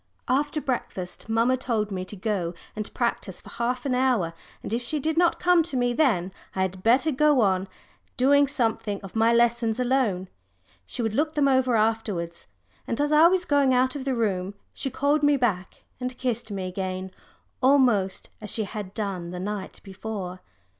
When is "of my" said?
9.03-9.31